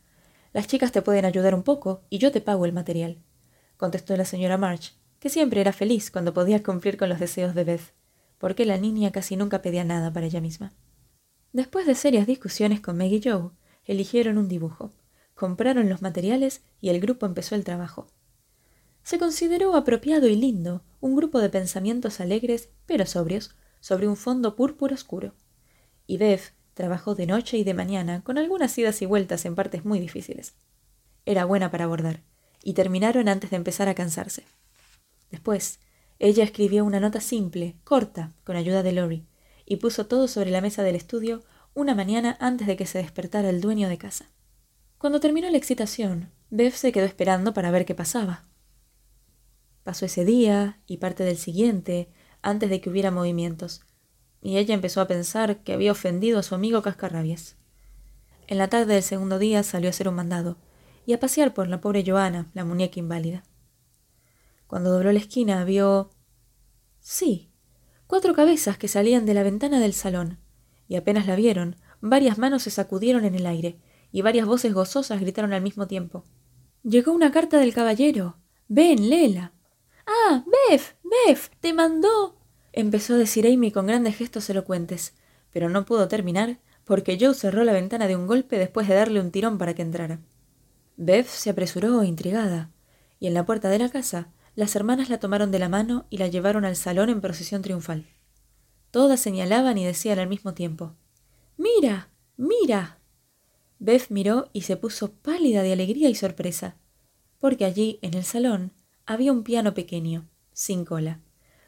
Las 0.52 0.66
chicas 0.66 0.92
te 0.92 1.02
pueden 1.02 1.24
ayudar 1.24 1.54
un 1.54 1.62
poco 1.62 2.02
y 2.10 2.18
yo 2.18 2.32
te 2.32 2.40
pago 2.40 2.64
el 2.66 2.72
material, 2.72 3.22
contestó 3.76 4.16
la 4.16 4.24
señora 4.24 4.58
March, 4.58 4.94
que 5.18 5.28
siempre 5.28 5.60
era 5.60 5.72
feliz 5.72 6.10
cuando 6.10 6.34
podía 6.34 6.62
cumplir 6.62 6.96
con 6.96 7.08
los 7.08 7.20
deseos 7.20 7.54
de 7.54 7.64
Beth, 7.64 7.94
porque 8.38 8.64
la 8.64 8.78
niña 8.78 9.12
casi 9.12 9.36
nunca 9.36 9.62
pedía 9.62 9.84
nada 9.84 10.12
para 10.12 10.26
ella 10.26 10.40
misma. 10.40 10.72
Después 11.52 11.86
de 11.86 11.94
serias 11.94 12.26
discusiones 12.26 12.80
con 12.80 12.96
Meg 12.96 13.12
y 13.12 13.20
Joe, 13.22 13.50
eligieron 13.84 14.38
un 14.38 14.48
dibujo, 14.48 14.92
compraron 15.34 15.88
los 15.88 16.02
materiales 16.02 16.62
y 16.80 16.90
el 16.90 17.00
grupo 17.00 17.26
empezó 17.26 17.54
el 17.54 17.64
trabajo. 17.64 18.06
Se 19.02 19.18
consideró 19.18 19.74
apropiado 19.74 20.28
y 20.28 20.36
lindo 20.36 20.82
un 21.00 21.16
grupo 21.16 21.40
de 21.40 21.50
pensamientos 21.50 22.20
alegres 22.20 22.68
pero 22.86 23.06
sobrios 23.06 23.54
sobre 23.80 24.08
un 24.08 24.16
fondo 24.16 24.56
púrpura 24.56 24.94
oscuro. 24.94 25.34
Y 26.06 26.18
Beth 26.18 26.52
Trabajó 26.80 27.14
de 27.14 27.26
noche 27.26 27.58
y 27.58 27.64
de 27.64 27.74
mañana, 27.74 28.22
con 28.22 28.38
algunas 28.38 28.76
idas 28.78 29.02
y 29.02 29.06
vueltas 29.06 29.44
en 29.44 29.54
partes 29.54 29.84
muy 29.84 30.00
difíciles. 30.00 30.54
Era 31.26 31.44
buena 31.44 31.70
para 31.70 31.86
bordar, 31.86 32.22
y 32.62 32.72
terminaron 32.72 33.28
antes 33.28 33.50
de 33.50 33.56
empezar 33.56 33.88
a 33.88 33.94
cansarse. 33.94 34.44
Después, 35.30 35.80
ella 36.18 36.42
escribió 36.42 36.86
una 36.86 36.98
nota 36.98 37.20
simple, 37.20 37.76
corta, 37.84 38.32
con 38.44 38.56
ayuda 38.56 38.82
de 38.82 38.92
Lori, 38.92 39.26
y 39.66 39.76
puso 39.76 40.06
todo 40.06 40.26
sobre 40.26 40.50
la 40.50 40.62
mesa 40.62 40.82
del 40.82 40.96
estudio 40.96 41.42
una 41.74 41.94
mañana 41.94 42.38
antes 42.40 42.66
de 42.66 42.78
que 42.78 42.86
se 42.86 42.96
despertara 42.96 43.50
el 43.50 43.60
dueño 43.60 43.90
de 43.90 43.98
casa. 43.98 44.30
Cuando 44.96 45.20
terminó 45.20 45.50
la 45.50 45.58
excitación, 45.58 46.30
Bev 46.48 46.72
se 46.72 46.92
quedó 46.92 47.04
esperando 47.04 47.52
para 47.52 47.70
ver 47.70 47.84
qué 47.84 47.94
pasaba. 47.94 48.44
Pasó 49.84 50.06
ese 50.06 50.24
día 50.24 50.80
y 50.86 50.98
parte 50.98 51.24
del 51.24 51.36
siguiente 51.36 52.10
antes 52.42 52.70
de 52.70 52.80
que 52.80 52.90
hubiera 52.90 53.10
movimientos, 53.10 53.82
y 54.42 54.56
ella 54.56 54.74
empezó 54.74 55.00
a 55.00 55.06
pensar 55.06 55.62
que 55.62 55.72
había 55.72 55.92
ofendido 55.92 56.38
a 56.38 56.42
su 56.42 56.54
amigo 56.54 56.82
Cascarrabias. 56.82 57.56
En 58.46 58.58
la 58.58 58.68
tarde 58.68 58.94
del 58.94 59.02
segundo 59.02 59.38
día 59.38 59.62
salió 59.62 59.88
a 59.88 59.90
hacer 59.90 60.08
un 60.08 60.14
mandado, 60.14 60.58
y 61.06 61.12
a 61.12 61.20
pasear 61.20 61.54
por 61.54 61.68
la 61.68 61.80
pobre 61.80 62.04
Joana, 62.06 62.50
la 62.54 62.64
muñeca 62.64 62.98
inválida. 62.98 63.44
Cuando 64.66 64.90
dobló 64.90 65.12
la 65.12 65.18
esquina 65.18 65.64
vio... 65.64 66.10
Sí, 67.00 67.50
cuatro 68.06 68.34
cabezas 68.34 68.76
que 68.76 68.88
salían 68.88 69.26
de 69.26 69.34
la 69.34 69.42
ventana 69.42 69.80
del 69.80 69.94
salón, 69.94 70.38
y 70.88 70.96
apenas 70.96 71.26
la 71.26 71.36
vieron, 71.36 71.76
varias 72.00 72.38
manos 72.38 72.62
se 72.62 72.70
sacudieron 72.70 73.24
en 73.24 73.34
el 73.34 73.46
aire, 73.46 73.80
y 74.12 74.22
varias 74.22 74.46
voces 74.46 74.74
gozosas 74.74 75.20
gritaron 75.20 75.52
al 75.52 75.62
mismo 75.62 75.86
tiempo. 75.86 76.24
Llegó 76.82 77.12
una 77.12 77.30
carta 77.30 77.58
del 77.58 77.74
caballero. 77.74 78.38
Ven, 78.68 79.08
léela. 79.10 79.52
Ah, 80.10 80.44
Beth, 80.44 80.96
Beth, 81.04 81.52
te 81.60 81.72
mandó. 81.72 82.36
empezó 82.72 83.14
a 83.14 83.18
decir 83.18 83.46
Amy 83.46 83.70
con 83.70 83.86
grandes 83.86 84.16
gestos 84.16 84.50
elocuentes, 84.50 85.14
pero 85.52 85.68
no 85.68 85.84
pudo 85.84 86.08
terminar 86.08 86.58
porque 86.84 87.16
Joe 87.20 87.34
cerró 87.34 87.62
la 87.62 87.72
ventana 87.72 88.08
de 88.08 88.16
un 88.16 88.26
golpe 88.26 88.58
después 88.58 88.88
de 88.88 88.94
darle 88.94 89.20
un 89.20 89.30
tirón 89.30 89.58
para 89.58 89.74
que 89.74 89.82
entrara. 89.82 90.18
Beth 90.96 91.28
se 91.28 91.50
apresuró, 91.50 92.02
intrigada, 92.02 92.70
y 93.20 93.28
en 93.28 93.34
la 93.34 93.46
puerta 93.46 93.68
de 93.68 93.78
la 93.78 93.88
casa 93.88 94.32
las 94.56 94.74
hermanas 94.74 95.08
la 95.08 95.20
tomaron 95.20 95.52
de 95.52 95.60
la 95.60 95.68
mano 95.68 96.06
y 96.10 96.18
la 96.18 96.26
llevaron 96.26 96.64
al 96.64 96.74
salón 96.74 97.08
en 97.08 97.20
procesión 97.20 97.62
triunfal. 97.62 98.06
Todas 98.90 99.20
señalaban 99.20 99.78
y 99.78 99.84
decían 99.84 100.18
al 100.18 100.28
mismo 100.28 100.54
tiempo 100.54 100.96
Mira. 101.56 102.08
Mira. 102.36 102.98
Beth 103.78 104.08
miró 104.08 104.48
y 104.52 104.62
se 104.62 104.76
puso 104.76 105.12
pálida 105.12 105.62
de 105.62 105.72
alegría 105.72 106.08
y 106.08 106.14
sorpresa, 106.14 106.76
porque 107.38 107.64
allí, 107.64 107.98
en 108.02 108.14
el 108.14 108.24
salón, 108.24 108.72
había 109.10 109.32
un 109.32 109.42
piano 109.42 109.74
pequeño, 109.74 110.28
sin 110.52 110.84
cola, 110.84 111.20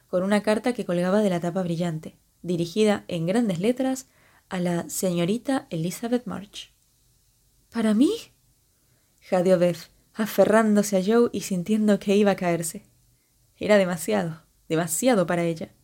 con 0.07 0.23
una 0.23 0.45
carta 0.45 0.75
que 0.75 0.85
colgaba 0.85 1.23
de 1.23 1.29
la 1.29 1.41
tapa 1.41 1.65
brillante, 1.65 2.17
dirigida 2.41 3.05
en 3.09 3.27
grandes 3.27 3.59
letras 3.59 4.07
a 4.49 4.61
la 4.61 4.89
señorita 4.89 5.67
Elizabeth 5.71 6.25
March. 6.25 6.73
¿Para 7.73 7.95
mí? 7.95 8.13
jadeó 9.19 9.59
Beth, 9.59 9.91
aferrándose 10.15 10.97
a 10.97 11.03
Joe 11.05 11.31
y 11.33 11.41
sintiendo 11.41 11.99
que 11.99 12.15
iba 12.15 12.31
a 12.31 12.37
caerse. 12.37 12.85
Era 13.57 13.77
demasiado, 13.77 14.45
demasiado 14.69 15.27
para 15.27 15.43
ella. 15.43 15.75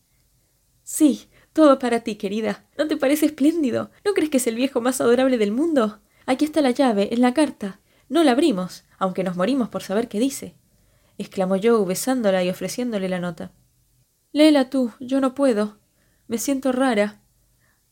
Sí, 0.85 1.29
todo 1.53 1.81
para 1.81 2.05
ti, 2.05 2.15
querida. 2.15 2.69
¿No 2.79 2.87
te 2.87 2.97
parece 2.97 3.27
espléndido? 3.27 3.91
¿No 4.05 4.13
crees 4.13 4.31
que 4.31 4.37
es 4.37 4.47
el 4.47 4.55
viejo 4.55 4.81
más 4.81 5.01
adorable 5.01 5.39
del 5.39 5.51
mundo? 5.51 6.03
Aquí 6.25 6.45
está 6.45 6.61
la 6.61 6.71
llave, 6.71 7.13
en 7.13 7.21
la 7.21 7.35
carta. 7.35 7.81
No 8.09 8.23
la 8.23 8.31
abrimos, 8.31 8.85
aunque 8.97 9.25
nos 9.25 9.35
morimos 9.35 9.71
por 9.71 9.83
saber 9.83 10.07
qué 10.07 10.21
dice. 10.21 10.55
Exclamó 11.19 11.57
Joe 11.63 11.85
besándola 11.85 12.43
y 12.45 12.51
ofreciéndole 12.51 13.09
la 13.09 13.19
nota. 13.19 13.53
Léela 14.33 14.71
tú, 14.71 14.93
yo 15.01 15.21
no 15.21 15.35
puedo. 15.35 15.79
Me 16.27 16.39
siento 16.39 16.73
rara. 16.73 17.21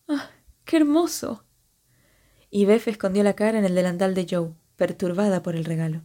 ¡Ah! 0.09 0.31
¡Qué 0.65 0.77
hermoso! 0.77 1.45
Y 2.51 2.65
Beth 2.65 2.89
escondió 2.89 3.23
la 3.23 3.35
cara 3.35 3.59
en 3.59 3.65
el 3.65 3.75
delantal 3.75 4.15
de 4.15 4.27
Joe, 4.29 4.53
perturbada 4.77 5.43
por 5.43 5.57
el 5.57 5.65
regalo. 5.65 6.03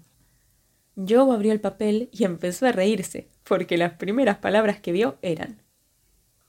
Joe 0.96 1.34
abrió 1.34 1.52
el 1.52 1.62
papel 1.62 2.10
y 2.12 2.26
empezó 2.26 2.66
a 2.66 2.72
reírse, 2.72 3.30
porque 3.44 3.78
las 3.78 3.94
primeras 3.94 4.38
palabras 4.38 4.80
que 4.80 4.92
vio 4.92 5.18
eran 5.22 5.62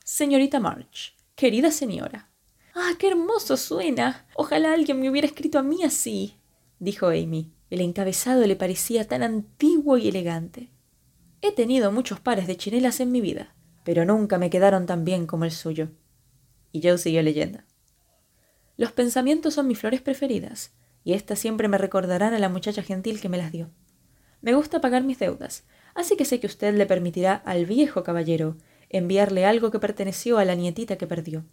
Señorita 0.05 0.59
March, 0.59 1.15
querida 1.37 1.71
señora, 1.71 2.33
¡Ah, 2.75 2.93
qué 2.99 3.09
hermoso 3.09 3.57
suena! 3.57 4.27
Ojalá 4.35 4.73
alguien 4.73 4.99
me 4.99 5.11
hubiera 5.11 5.27
escrito 5.27 5.59
a 5.59 5.63
mí 5.63 5.85
así, 5.85 6.37
dijo 6.79 7.09
Amy. 7.09 7.53
El 7.73 7.81
encabezado 7.81 8.47
le 8.47 8.55
parecía 8.55 9.09
tan 9.09 9.23
antiguo 9.23 9.97
y 9.97 10.07
elegante. 10.07 10.69
He 11.41 11.53
tenido 11.53 11.91
muchos 11.91 12.21
pares 12.21 12.47
de 12.47 12.59
chinelas 12.59 13.01
en 13.01 13.11
mi 13.11 13.23
vida, 13.23 13.55
pero 13.83 14.05
nunca 14.05 14.37
me 14.37 14.51
quedaron 14.51 14.85
tan 14.85 15.07
bien 15.07 15.27
como 15.27 15.47
el 15.47 15.53
suyo. 15.53 15.89
Y 16.71 16.83
Joe 16.83 16.99
siguió 16.99 17.23
leyendo. 17.23 17.61
Los 18.77 18.93
pensamientos 18.93 19.55
son 19.55 19.69
mis 19.69 19.79
flores 19.79 20.03
preferidas, 20.03 20.75
y 21.03 21.15
éstas 21.15 21.39
siempre 21.39 21.67
me 21.67 21.79
recordarán 21.79 22.35
a 22.35 22.39
la 22.39 22.51
muchacha 22.51 22.83
gentil 22.83 23.23
que 23.23 23.31
me 23.31 23.39
las 23.39 23.53
dio. 23.53 23.71
Me 24.43 24.53
gusta 24.53 24.83
pagar 24.83 25.03
mis 25.03 25.19
deudas, 25.19 25.65
así 25.95 26.15
que 26.19 26.27
sé 26.27 26.41
que 26.41 26.49
usted 26.49 26.75
le 26.75 26.85
permitirá 26.85 27.37
al 27.37 27.65
viejo 27.65 28.03
caballero 28.03 28.59
enviarle 28.91 29.47
algo 29.47 29.71
que 29.71 29.79
perteneció 29.79 30.37
a 30.37 30.45
la 30.45 30.57
nietita 30.57 30.99
que 30.99 31.07
perdió. 31.07 31.47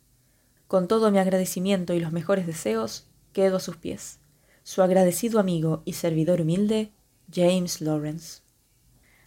Con 0.68 0.90
todo 0.90 1.12
mi 1.12 1.18
agradecimiento 1.20 1.94
y 1.94 2.02
los 2.02 2.12
mejores 2.12 2.46
deseos, 2.46 3.08
quedo 3.32 3.56
a 3.56 3.62
sus 3.62 3.78
pies. 3.78 4.20
Su 4.64 4.82
agradecido 4.82 5.40
amigo 5.40 5.82
y 5.86 5.94
servidor 5.94 6.42
humilde, 6.42 6.92
James 7.34 7.82
Lawrence. 7.82 8.42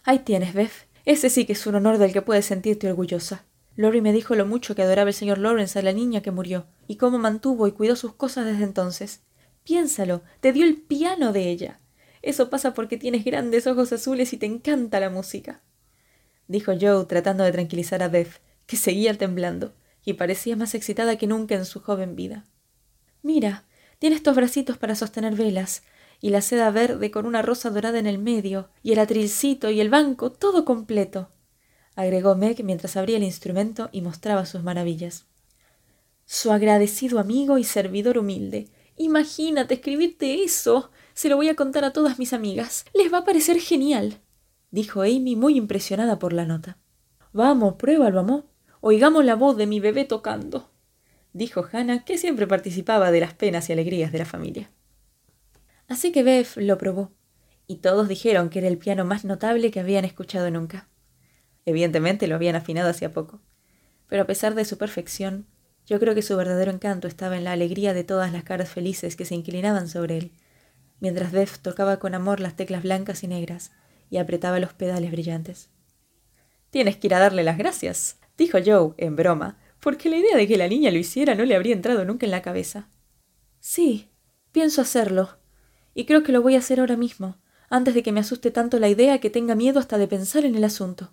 Ahí 0.03 0.19
tienes, 0.19 0.53
Beth. 0.53 0.87
Ese 1.05 1.29
sí 1.29 1.45
que 1.45 1.53
es 1.53 1.67
un 1.67 1.75
honor 1.75 1.97
del 1.97 2.13
que 2.13 2.21
puedes 2.21 2.45
sentirte 2.45 2.89
orgullosa. 2.89 3.45
Lori 3.75 4.01
me 4.01 4.13
dijo 4.13 4.35
lo 4.35 4.45
mucho 4.45 4.75
que 4.75 4.83
adoraba 4.83 5.09
el 5.09 5.15
señor 5.15 5.37
Lawrence 5.39 5.79
a 5.79 5.81
la 5.81 5.93
niña 5.93 6.21
que 6.21 6.31
murió, 6.31 6.67
y 6.87 6.97
cómo 6.97 7.17
mantuvo 7.17 7.67
y 7.67 7.71
cuidó 7.71 7.95
sus 7.95 8.13
cosas 8.13 8.45
desde 8.45 8.63
entonces. 8.63 9.21
Piénsalo, 9.63 10.21
te 10.41 10.53
dio 10.53 10.65
el 10.65 10.77
piano 10.77 11.33
de 11.33 11.49
ella. 11.49 11.79
Eso 12.21 12.49
pasa 12.49 12.73
porque 12.73 12.97
tienes 12.97 13.25
grandes 13.25 13.67
ojos 13.67 13.91
azules 13.91 14.31
y 14.33 14.37
te 14.37 14.45
encanta 14.45 14.99
la 14.99 15.09
música. 15.09 15.61
Dijo 16.47 16.73
Joe 16.79 17.05
tratando 17.05 17.43
de 17.43 17.51
tranquilizar 17.51 18.03
a 18.03 18.07
Beth, 18.07 18.41
que 18.65 18.77
seguía 18.77 19.17
temblando 19.17 19.73
y 20.05 20.13
parecía 20.13 20.55
más 20.55 20.75
excitada 20.75 21.17
que 21.17 21.27
nunca 21.27 21.55
en 21.55 21.65
su 21.65 21.81
joven 21.81 22.15
vida. 22.15 22.45
Mira, 23.21 23.65
tiene 24.03 24.17
estos 24.17 24.35
bracitos 24.35 24.77
para 24.77 24.95
sostener 24.95 25.33
velas, 25.33 25.81
y 26.19 26.31
la 26.31 26.41
seda 26.41 26.69
verde 26.71 27.09
con 27.09 27.25
una 27.25 27.41
rosa 27.41 27.69
dorada 27.69 27.99
en 27.99 28.05
el 28.05 28.17
medio, 28.17 28.67
y 28.81 28.91
el 28.91 28.99
atrilcito 28.99 29.69
y 29.69 29.79
el 29.79 29.89
banco, 29.89 30.29
todo 30.29 30.65
completo, 30.65 31.29
agregó 31.95 32.35
Meg 32.35 32.65
mientras 32.65 32.97
abría 32.97 33.15
el 33.15 33.23
instrumento 33.23 33.87
y 33.93 34.01
mostraba 34.01 34.45
sus 34.45 34.61
maravillas. 34.61 35.27
Su 36.25 36.51
agradecido 36.51 37.17
amigo 37.17 37.57
y 37.57 37.63
servidor 37.63 38.17
humilde. 38.17 38.67
Imagínate 38.97 39.75
escribirte 39.75 40.43
eso. 40.43 40.91
Se 41.13 41.29
lo 41.29 41.37
voy 41.37 41.47
a 41.47 41.55
contar 41.55 41.85
a 41.85 41.93
todas 41.93 42.19
mis 42.19 42.33
amigas. 42.33 42.83
Les 42.93 43.09
va 43.09 43.19
a 43.19 43.23
parecer 43.23 43.57
genial, 43.61 44.19
dijo 44.69 45.03
Amy 45.03 45.37
muy 45.37 45.55
impresionada 45.55 46.19
por 46.19 46.33
la 46.33 46.43
nota. 46.43 46.77
Vamos, 47.31 47.75
pruébalo, 47.75 48.19
amor. 48.19 48.47
Oigamos 48.81 49.23
la 49.23 49.35
voz 49.35 49.55
de 49.55 49.65
mi 49.65 49.79
bebé 49.79 50.03
tocando, 50.03 50.72
dijo 51.33 51.67
Hannah, 51.71 52.05
que 52.05 52.17
siempre 52.17 52.47
participaba 52.47 53.11
de 53.11 53.19
las 53.19 53.33
penas 53.33 53.69
y 53.69 53.73
alegrías 53.73 54.11
de 54.11 54.19
la 54.19 54.25
familia. 54.25 54.71
Así 55.87 56.11
que 56.11 56.23
Beth 56.23 56.55
lo 56.55 56.77
probó, 56.77 57.11
y 57.67 57.77
todos 57.77 58.07
dijeron 58.07 58.49
que 58.49 58.59
era 58.59 58.67
el 58.67 58.77
piano 58.77 59.05
más 59.05 59.25
notable 59.25 59.71
que 59.71 59.79
habían 59.79 60.05
escuchado 60.05 60.49
nunca. 60.51 60.87
Evidentemente 61.65 62.27
lo 62.27 62.35
habían 62.35 62.55
afinado 62.55 62.89
hacía 62.89 63.11
poco, 63.11 63.41
pero 64.07 64.23
a 64.23 64.27
pesar 64.27 64.55
de 64.55 64.65
su 64.65 64.77
perfección, 64.77 65.47
yo 65.85 65.99
creo 65.99 66.15
que 66.15 66.21
su 66.21 66.37
verdadero 66.37 66.71
encanto 66.71 67.07
estaba 67.07 67.37
en 67.37 67.43
la 67.43 67.51
alegría 67.51 67.93
de 67.93 68.03
todas 68.03 68.31
las 68.31 68.43
caras 68.43 68.69
felices 68.69 69.15
que 69.15 69.25
se 69.25 69.35
inclinaban 69.35 69.87
sobre 69.87 70.17
él, 70.17 70.31
mientras 70.99 71.31
Beth 71.31 71.59
tocaba 71.61 71.97
con 71.99 72.15
amor 72.15 72.39
las 72.39 72.55
teclas 72.55 72.83
blancas 72.83 73.23
y 73.23 73.27
negras 73.27 73.71
y 74.09 74.17
apretaba 74.17 74.59
los 74.59 74.73
pedales 74.73 75.11
brillantes. 75.11 75.69
Tienes 76.69 76.97
que 76.97 77.07
ir 77.07 77.15
a 77.15 77.19
darle 77.19 77.43
las 77.43 77.57
gracias, 77.57 78.17
dijo 78.37 78.57
Joe, 78.63 78.93
en 78.97 79.15
broma, 79.15 79.57
porque 79.83 80.09
la 80.09 80.15
idea 80.15 80.37
de 80.37 80.47
que 80.47 80.55
la 80.55 80.69
niña 80.69 80.91
lo 80.91 80.97
hiciera 80.97 81.35
no 81.35 81.43
le 81.43 81.55
habría 81.55 81.73
entrado 81.73 82.05
nunca 82.05 82.25
en 82.25 82.31
la 82.31 82.41
cabeza. 82.41 82.87
Sí, 83.59 84.09
pienso 84.53 84.81
hacerlo. 84.81 85.37
Y 85.93 86.05
creo 86.05 86.23
que 86.23 86.31
lo 86.31 86.41
voy 86.41 86.55
a 86.55 86.59
hacer 86.59 86.79
ahora 86.79 86.95
mismo, 86.95 87.37
antes 87.69 87.93
de 87.93 88.01
que 88.01 88.13
me 88.13 88.21
asuste 88.21 88.49
tanto 88.49 88.79
la 88.79 88.87
idea 88.87 89.19
que 89.19 89.29
tenga 89.29 89.55
miedo 89.55 89.81
hasta 89.81 89.97
de 89.97 90.07
pensar 90.07 90.45
en 90.45 90.55
el 90.55 90.63
asunto. 90.63 91.11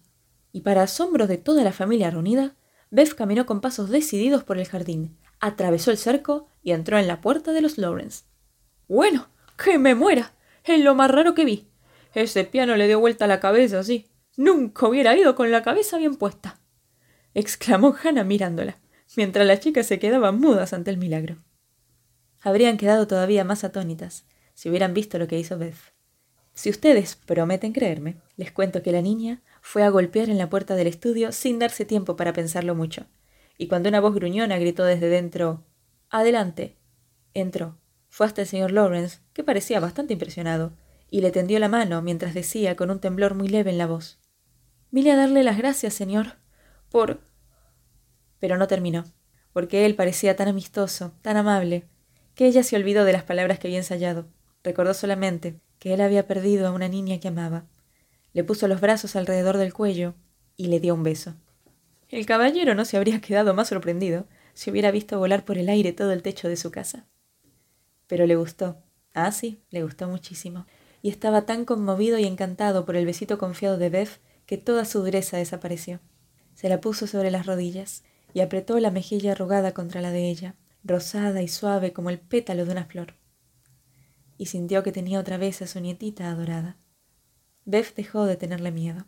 Y 0.53 0.61
para 0.61 0.85
asombro 0.85 1.27
de 1.27 1.37
toda 1.37 1.65
la 1.65 1.73
familia 1.73 2.11
reunida, 2.11 2.55
Beth 2.91 3.15
caminó 3.15 3.45
con 3.45 3.61
pasos 3.61 3.91
decididos 3.91 4.45
por 4.45 4.57
el 4.57 4.69
jardín, 4.69 5.19
atravesó 5.41 5.91
el 5.91 5.99
cerco 5.99 6.47
y 6.62 6.71
entró 6.71 6.97
en 6.97 7.09
la 7.09 7.21
puerta 7.21 7.53
de 7.53 7.62
los 7.62 7.77
Lawrence. 7.77 8.23
Bueno, 8.87 9.31
que 9.62 9.79
me 9.79 9.97
muera. 9.97 10.33
Es 10.62 10.81
lo 10.81 10.95
más 10.95 11.11
raro 11.11 11.35
que 11.35 11.45
vi. 11.45 11.67
Ese 12.15 12.45
piano 12.45 12.77
le 12.77 12.87
dio 12.87 13.00
vuelta 13.00 13.25
a 13.25 13.29
la 13.29 13.41
cabeza, 13.41 13.83
sí. 13.83 14.09
Nunca 14.37 14.87
hubiera 14.87 15.17
ido 15.17 15.35
con 15.35 15.50
la 15.50 15.62
cabeza 15.62 15.99
bien 15.99 16.15
puesta 16.15 16.60
exclamó 17.35 17.95
Hannah 18.03 18.25
mirándola, 18.25 18.79
mientras 19.17 19.47
las 19.47 19.61
chicas 19.61 19.87
se 19.87 19.99
quedaban 19.99 20.39
mudas 20.39 20.73
ante 20.73 20.91
el 20.91 20.99
milagro. 20.99 21.37
Habrían 22.41 22.77
quedado 22.77 23.07
todavía 23.07 23.45
más 23.45 23.65
atónitas 23.65 24.25
si 24.55 24.69
hubieran 24.69 24.95
visto 24.95 25.19
lo 25.19 25.27
que 25.27 25.39
hizo 25.39 25.59
Beth. 25.59 25.95
Si 26.53 26.69
ustedes 26.69 27.17
prometen 27.17 27.73
creerme, 27.73 28.17
les 28.37 28.53
cuento 28.53 28.83
que 28.83 28.93
la 28.93 29.03
niña 29.03 29.43
fue 29.63 29.83
a 29.83 29.89
golpear 29.89 30.29
en 30.29 30.39
la 30.39 30.51
puerta 30.51 30.75
del 30.75 30.87
estudio 30.87 31.33
sin 31.33 31.59
darse 31.59 31.85
tiempo 31.85 32.17
para 32.17 32.33
pensarlo 32.33 32.75
mucho, 32.75 33.07
y 33.57 33.69
cuando 33.69 33.89
una 33.89 34.01
voz 34.01 34.15
gruñona 34.15 34.59
gritó 34.59 34.85
desde 34.85 35.09
dentro 35.09 35.65
Adelante. 36.11 36.77
entró. 37.35 37.79
Fue 38.09 38.27
hasta 38.27 38.43
el 38.43 38.49
señor 38.49 38.73
Lawrence, 38.73 39.21
que 39.33 39.45
parecía 39.45 39.79
bastante 39.79 40.15
impresionado, 40.15 40.73
y 41.09 41.21
le 41.21 41.31
tendió 41.31 41.59
la 41.59 41.69
mano 41.69 42.03
mientras 42.03 42.35
decía 42.35 42.77
con 42.77 42.91
un 42.91 43.01
temblor 43.01 43.35
muy 43.35 43.49
leve 43.49 43.71
en 43.71 43.79
la 43.79 43.87
voz 43.87 44.19
Vine 44.91 45.13
a 45.13 45.17
darle 45.17 45.45
las 45.45 45.57
gracias, 45.57 45.95
señor 45.95 46.41
por... 46.91 47.21
Pero 48.39 48.57
no 48.57 48.67
terminó, 48.67 49.05
porque 49.53 49.87
él 49.87 49.95
parecía 49.95 50.37
tan 50.37 50.49
amistoso, 50.49 51.13
tan 51.23 51.37
amable, 51.37 51.85
que 52.35 52.47
ella 52.47 52.63
se 52.63 52.77
olvidó 52.77 53.05
de 53.05 53.13
las 53.13 53.23
palabras 53.23 53.59
que 53.59 53.69
había 53.69 53.79
ensayado. 53.79 54.27
Recordó 54.63 54.95
solamente 54.95 55.61
que 55.79 55.95
él 55.95 56.01
había 56.01 56.27
perdido 56.27 56.67
a 56.67 56.73
una 56.73 56.89
niña 56.89 57.19
que 57.21 57.29
amaba. 57.29 57.65
Le 58.33 58.45
puso 58.45 58.69
los 58.69 58.81
brazos 58.81 59.17
alrededor 59.17 59.57
del 59.57 59.75
cuello 59.75 60.15
y 60.57 60.67
le 60.69 60.81
dio 60.81 60.95
un 60.95 61.03
beso. 61.03 61.35
El 62.09 62.27
caballero 62.27 62.75
no 62.75 62.85
se 62.85 62.97
habría 62.97 63.21
quedado 63.21 63.55
más 63.55 63.69
sorprendido 63.69 64.27
si 64.53 64.71
hubiera 64.71 64.91
visto 64.91 65.19
volar 65.19 65.45
por 65.45 65.59
el 65.59 65.69
aire 65.69 65.93
todo 65.93 66.13
el 66.13 66.23
techo 66.23 66.49
de 66.49 66.57
su 66.57 66.71
casa. 66.71 67.07
Pero 68.07 68.27
le 68.27 68.37
gustó. 68.37 68.77
Ah, 69.15 69.33
sí, 69.33 69.63
le 69.71 69.83
gustó 69.83 70.09
muchísimo. 70.09 70.67
y 71.03 71.09
estaba 71.09 71.47
tan 71.47 71.65
conmovido 71.65 72.19
y 72.19 72.27
encantado 72.27 72.85
por 72.85 72.95
el 72.95 73.07
besito 73.07 73.39
confiado 73.39 73.79
de 73.79 73.89
Beth 73.89 74.21
que 74.45 74.59
toda 74.59 74.85
su 74.85 75.01
dureza 75.01 75.39
desapareció. 75.39 76.01
Se 76.61 76.69
la 76.69 76.79
puso 76.79 77.07
sobre 77.07 77.31
las 77.31 77.47
rodillas 77.47 78.05
y 78.35 78.40
apretó 78.40 78.79
la 78.81 78.90
mejilla 78.90 79.33
arrugada 79.33 79.73
contra 79.73 80.02
la 80.02 80.11
de 80.11 80.29
ella, 80.29 80.57
rosada 80.85 81.40
y 81.40 81.49
suave 81.49 81.95
como 81.95 82.11
el 82.11 82.19
pétalo 82.19 82.67
de 82.67 82.73
una 82.73 82.85
flor. 82.85 83.14
Y 84.37 84.45
sintió 84.45 84.83
que 84.83 84.93
tenía 84.93 85.21
otra 85.21 85.38
vez 85.38 85.62
a 85.62 85.67
su 85.67 85.81
nietita 85.81 86.31
adorada. 86.31 86.76
Beth 87.64 87.95
dejó 87.95 88.26
de 88.26 88.37
tenerle 88.37 88.73
miedo, 88.73 89.07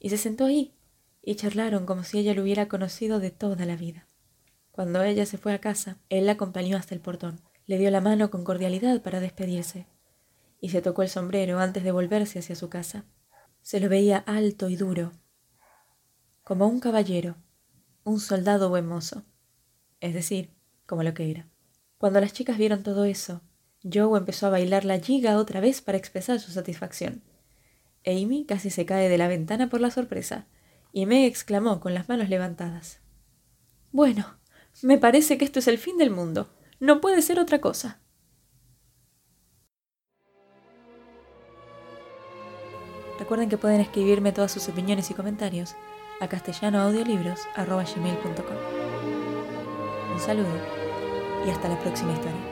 y 0.00 0.10
se 0.10 0.16
sentó 0.16 0.46
ahí, 0.46 0.74
y 1.22 1.36
charlaron 1.36 1.86
como 1.86 2.02
si 2.02 2.18
ella 2.18 2.34
lo 2.34 2.42
hubiera 2.42 2.66
conocido 2.66 3.20
de 3.20 3.30
toda 3.30 3.64
la 3.64 3.76
vida. 3.76 4.08
Cuando 4.72 5.04
ella 5.04 5.24
se 5.24 5.38
fue 5.38 5.52
a 5.52 5.60
casa, 5.60 5.98
él 6.08 6.26
la 6.26 6.32
acompañó 6.32 6.76
hasta 6.76 6.96
el 6.96 7.00
portón, 7.00 7.42
le 7.64 7.78
dio 7.78 7.92
la 7.92 8.00
mano 8.00 8.28
con 8.32 8.42
cordialidad 8.42 9.02
para 9.02 9.20
despedirse, 9.20 9.86
y 10.60 10.70
se 10.70 10.82
tocó 10.82 11.02
el 11.02 11.10
sombrero 11.10 11.60
antes 11.60 11.84
de 11.84 11.92
volverse 11.92 12.40
hacia 12.40 12.56
su 12.56 12.68
casa. 12.68 13.04
Se 13.60 13.78
lo 13.78 13.88
veía 13.88 14.18
alto 14.18 14.68
y 14.68 14.74
duro, 14.74 15.12
como 16.44 16.66
un 16.66 16.80
caballero, 16.80 17.36
un 18.04 18.18
soldado 18.18 18.68
buen 18.68 18.86
mozo, 18.86 19.24
es 20.00 20.12
decir, 20.12 20.50
como 20.86 21.02
lo 21.02 21.14
que 21.14 21.30
era. 21.30 21.48
Cuando 21.98 22.20
las 22.20 22.32
chicas 22.32 22.58
vieron 22.58 22.82
todo 22.82 23.04
eso, 23.04 23.42
Joe 23.84 24.18
empezó 24.18 24.46
a 24.46 24.50
bailar 24.50 24.84
la 24.84 24.98
giga 24.98 25.38
otra 25.38 25.60
vez 25.60 25.80
para 25.80 25.98
expresar 25.98 26.40
su 26.40 26.50
satisfacción. 26.50 27.22
Amy 28.04 28.44
casi 28.44 28.70
se 28.70 28.84
cae 28.86 29.08
de 29.08 29.18
la 29.18 29.28
ventana 29.28 29.68
por 29.70 29.80
la 29.80 29.90
sorpresa, 29.90 30.46
y 30.92 31.06
Meg 31.06 31.24
exclamó 31.24 31.80
con 31.80 31.94
las 31.94 32.08
manos 32.08 32.28
levantadas. 32.28 33.00
Bueno, 33.92 34.38
me 34.82 34.98
parece 34.98 35.38
que 35.38 35.44
esto 35.44 35.60
es 35.60 35.68
el 35.68 35.78
fin 35.78 35.96
del 35.96 36.10
mundo. 36.10 36.50
No 36.80 37.00
puede 37.00 37.22
ser 37.22 37.38
otra 37.38 37.60
cosa. 37.60 38.00
Recuerden 43.18 43.48
que 43.48 43.58
pueden 43.58 43.80
escribirme 43.80 44.32
todas 44.32 44.50
sus 44.50 44.68
opiniones 44.68 45.10
y 45.10 45.14
comentarios 45.14 45.76
a 46.22 46.28
castellanoaudiolibros.com. 46.28 48.56
Un 50.12 50.20
saludo 50.20 50.54
y 51.44 51.50
hasta 51.50 51.68
la 51.68 51.78
próxima 51.80 52.12
historia. 52.12 52.51